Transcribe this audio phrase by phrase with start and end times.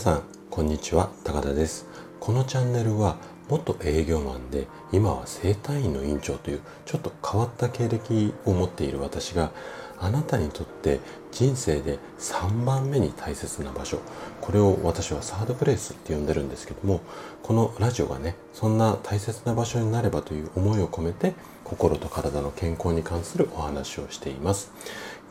[0.00, 1.10] さんこんにちは。
[1.24, 1.86] 高田です。
[2.20, 3.18] このチャンネルは
[3.50, 9.50] 元営業マンで今は整体院の院長というちょっと変わった経歴を持っている私が
[9.98, 11.00] あなたにとって
[11.32, 14.00] 人生で3番目に大切な場所。
[14.40, 17.02] これを私はサードプレイスって呼んでるんですけども
[17.42, 24.72] このラジオがねそんな大切な場所になればという思いを込めて心と体の健康に関するお話をしています。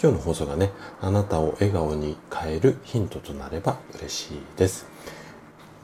[0.02, 0.72] 今日の放送がね
[1.02, 4.86] あなたを笑顔に変えるヒントとなれば嬉しいです。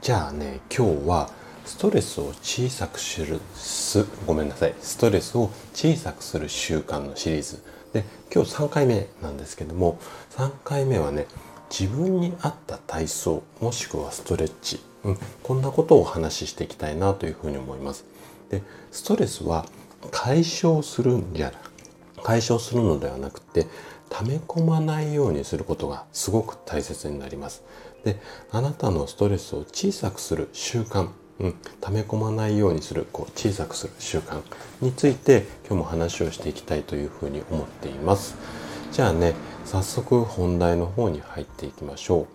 [0.02, 1.30] じゃあね今日は
[1.66, 4.76] ストレスを小さくするすごめんなさい。
[4.80, 7.62] ストレスを小さくする習慣のシリーズ。
[7.92, 10.00] で今日3回目なんですけども
[10.32, 11.28] 3回目はね
[11.70, 18.06] 自分に合った体操もしくはストレッチ、うん、こんなことをお話ししていきたいなというふうに思います。
[18.50, 18.64] で
[18.94, 19.66] ストレスは
[20.12, 21.52] 解消するんじゃ
[22.24, 23.68] 解消するのではなくて
[24.10, 27.64] 溜め込まないようにすることがすごく大切になります。
[28.04, 28.20] で
[28.52, 34.42] あなたのストレスを小さくする習慣うん、溜め込まないようにするこう小さくする習慣
[34.82, 38.36] について今日も話をしていきたいというふうに思っています
[38.92, 39.34] じゃあね
[39.66, 42.28] 早速本題の方に入っていきましょう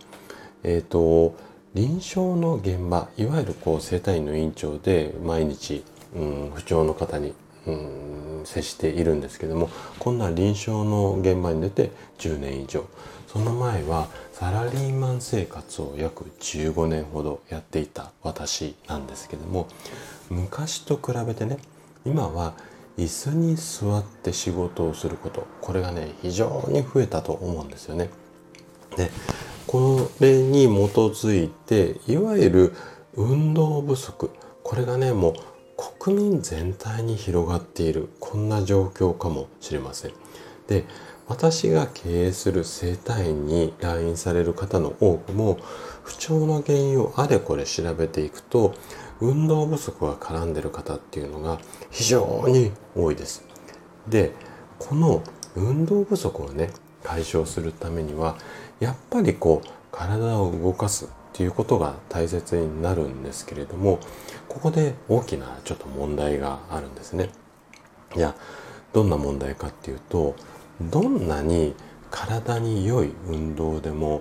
[0.64, 1.34] えっ、ー、と
[1.72, 7.32] 臨床の現場いわゆるこう生体院の院長で毎日、うん、不調の方に、
[8.44, 12.86] 接しているんですけどもこんな臨床の現場に出て10年以上
[13.26, 19.68] その前はサラリーマン生活を約15年ほどやっていた私なんですけども
[20.30, 21.58] 昔と比べてね
[22.04, 22.54] 今は
[22.98, 28.10] 椅子に座って仕事をすることこれがね非常に増えたと思うんですよね。
[28.96, 29.10] で
[29.66, 32.74] これに基づいていわゆる
[33.14, 34.30] 運動不足
[34.64, 35.34] これがねもう
[35.80, 40.12] 国民全体に広がっているこんな状況かもしれません。
[40.68, 40.84] で
[41.26, 45.58] 私が経営する生体院に来院される方の多くも
[46.02, 48.74] 不調の原因をあれこれ調べていくと
[49.20, 51.60] 運動不足が絡んでる方っていうのが
[51.90, 53.44] 非常に多いです。
[54.08, 54.32] で
[54.78, 55.22] この
[55.56, 56.70] 運動不足をね
[57.04, 58.36] 解消するためには
[58.80, 61.08] やっぱりこう体を動かす
[61.40, 63.98] っていうことが大切になるんですけれども
[64.46, 67.30] ここで大きなちょっと問題があるんですね。
[68.14, 68.34] いや
[68.92, 70.36] どんな問題かっていうと
[70.82, 71.74] どんなに
[72.10, 74.20] 体に良い運動でも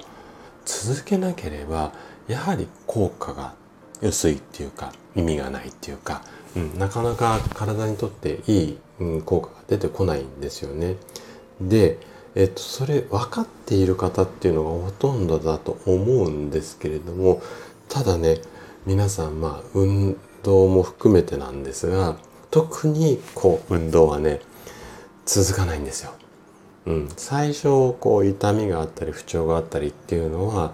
[0.63, 1.91] 続けなければ
[2.29, 3.53] やはり効果が
[4.01, 6.21] 薄いっていうか意味がないっていうか、
[6.55, 10.95] うん、なかなか体にとっていい、うん、効果が出てこないんですよね。
[11.59, 11.99] で、
[12.35, 17.41] えっと、それ分かっている方っていうのがほとんどだと思うんですけれども
[17.87, 18.39] ただね
[18.85, 22.17] 皆さんまあ運動も含めてなんですが
[22.51, 24.41] 特にこう運動はね
[25.25, 26.13] 続かないんですよ。
[26.85, 30.71] うん、最初こう痛みがあったり不調があったりっていうのは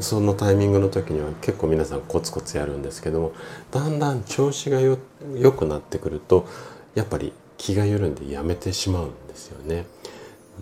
[0.00, 3.32] そのタイミングの時には結構皆さんコツコツやるんですけども
[3.70, 4.98] だんだん調子がよ
[5.36, 6.48] 良くなってくると
[6.94, 9.86] やっぱり気が緩んでやめてしまうんですよね。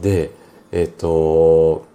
[0.01, 0.31] で
[0.73, 1.87] えっ、ー、と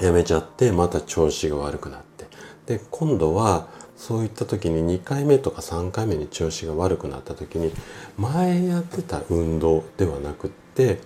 [0.00, 2.26] やめちゃってまた調子が悪くなって
[2.66, 7.72] で今度はそういった時に2回目とか3回目に調子が悪くなった時に
[8.18, 10.98] 前やってた運動ではなくって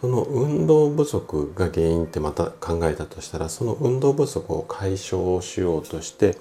[0.00, 6.38] その運動不足が原因ってまた考えたとしたらその運動不足を解消しようとして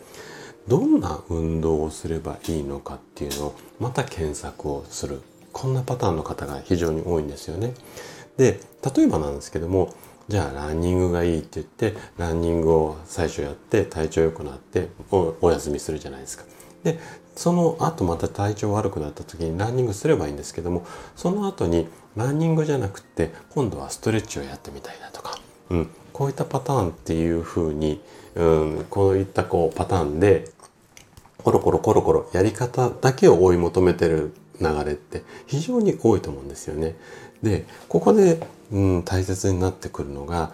[0.69, 7.73] どんな運動をすればいいのかっていうのをまた検索をするこんなパターンの方が非常に多いんですよね。
[8.39, 8.61] で
[8.95, 9.93] 例えばなんですけども
[10.29, 16.45] じゃあランニングがいいって言ってランニングを最初やって体調良くなってお休みするじゃないですか。
[16.83, 16.99] で
[17.35, 20.85] その後また体調悪くなった時にランニングすればいいんですけども
[21.17, 25.37] その後にランニングじゃなくって今度はストレッチをやってみたいなとか、
[25.69, 28.01] うん、こういったパターンっていうふうに、
[28.35, 30.49] うん、こういったこうパターンで
[31.37, 36.95] コロコロコロコロやり方だけを追い求めてる流れって非常に多いと思うんですよね。
[37.41, 38.41] でここで、
[38.71, 40.51] うん、大切になってくるのが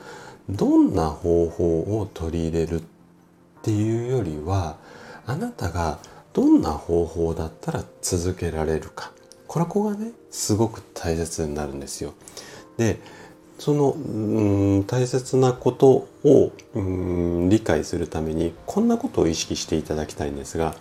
[0.49, 2.83] どんな方法を取り入れるっ
[3.63, 4.77] ていうよりは
[5.25, 5.99] あなたが
[6.33, 9.11] どんな方法だったら続けられるか
[9.47, 12.13] これこがねすごく大切になるんですよ。
[12.77, 12.99] で
[13.57, 20.75] そのうん大切なことをうん理解するためにこんなことを意識していただきたいんですが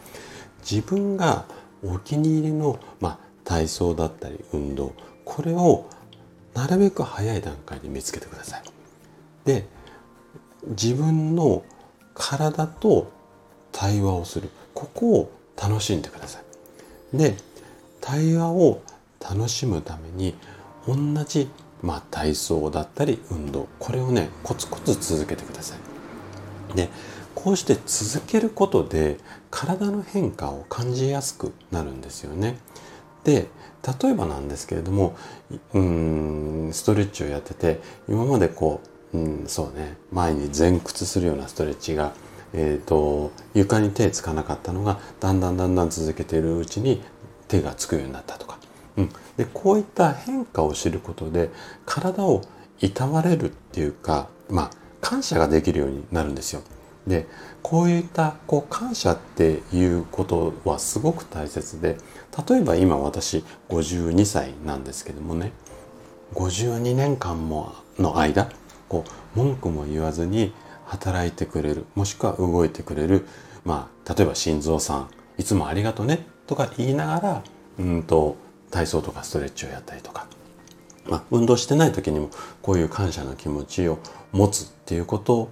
[0.69, 1.45] 自分が
[1.85, 4.95] お気に入りの、まあ、体操だったり運動
[5.25, 5.89] これを
[6.55, 8.63] なるべく早い段階で見つけてください。
[9.45, 9.67] で
[10.69, 11.63] 自分の
[12.15, 13.13] 体と
[13.73, 16.41] 対話をするここを楽しんでくださ
[17.13, 17.17] い。
[17.17, 17.37] で
[18.01, 18.83] 対話を
[19.21, 20.35] 楽しむために
[20.87, 21.49] 同じ、
[21.83, 26.77] まあ、体操だったり運動これをねコツコツ続けてください。
[26.77, 26.89] で
[27.35, 29.19] こうして続けることで
[29.51, 32.59] 体の変化を感じやすくなるんですよね。
[33.25, 33.49] で
[34.03, 35.17] 例えばなんですけれども
[35.73, 38.81] うんストレッチをやってて今までこ
[39.13, 42.13] う、うん、そうね前に前屈するようなストレッチが、
[42.53, 47.03] えーと、床に手つかなかったのがだんだんだんだん続けているうちに
[47.49, 48.59] 手がつくようになったとか、
[48.97, 51.51] うん、でこういった変化を知ることで
[51.85, 52.43] 体を
[52.81, 54.71] いたわれるっていうかまあ
[55.01, 56.63] 感謝ができるようになるんですよ。
[57.07, 57.27] で
[57.63, 61.99] こういったこう感謝っていうことはすごく大切で
[62.49, 65.53] 例えば今私52歳なんですけどもね
[66.35, 68.49] 52年間もの間
[68.89, 69.05] こ
[69.35, 70.53] う文句も言わずに
[70.87, 73.27] 働いてくれるもしくは動いてくれる
[73.65, 77.43] まあ例えば心臓さんいつもありがとねとか言いながら
[77.79, 78.37] うんと
[78.71, 80.27] 体操とかストレッチをやったりとか、
[81.07, 82.31] まあ、運動してない時にも
[82.61, 83.99] こういう感謝の気持ちを
[84.33, 85.49] 持つっていうこと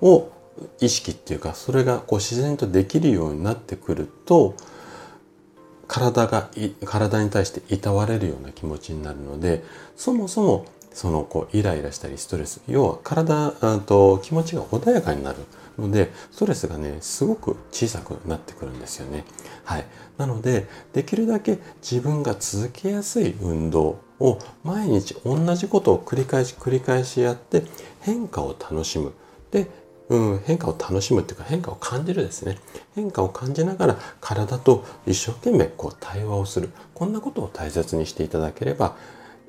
[0.00, 0.32] を
[0.80, 4.54] 意識っていうかそれがこう自然とできるようになってくると
[5.88, 6.50] 体が
[6.84, 9.62] 体に対していたわれるような気持ちになるので
[9.96, 15.38] そもそもそのこうイライラしたりストレス要は体と気持ちが穏やかになる
[15.78, 19.24] のでストレスがねすごく小さくなってくるんですよね。
[19.64, 19.84] はい、
[20.16, 27.64] なのでできるだけ自分が続けやすい運動を毎日同じことを繰り返し繰り返しやって
[28.00, 29.12] 変化を楽しむ。
[29.50, 29.66] で
[30.08, 32.58] うん、変化を楽しむっていうか変化を感じるですね
[32.94, 38.96] 変化を感じながら体と一生懸命こう対話をするこんなことを大切にしていただければ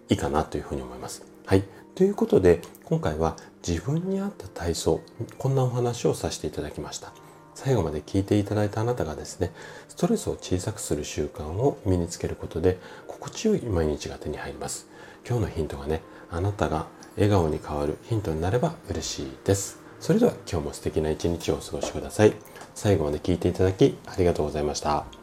[0.10, 1.24] いいかなというふうに思います。
[1.46, 1.64] はい。
[1.94, 3.36] ということで今回は
[3.68, 5.02] 自分に合った体操
[5.38, 7.12] こんなお話をさせていただきました。
[7.54, 9.52] 最後まで聞いていただいたあなたがですね
[9.90, 12.78] ストレスを小さくする習慣を身につけることで
[13.08, 14.88] 心地よい毎日が手に入ります。
[15.28, 16.02] 今日のヒントがね
[16.32, 19.87] あなたが笑顔に変わるヒントになれば嬉しいです。
[20.00, 22.34] それでは今日も素敵な一日をお過ごしください。
[22.76, 25.17] 最後まで聞いていただきありがとうございました。